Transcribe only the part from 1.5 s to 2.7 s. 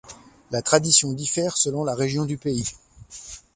selon la région du pays.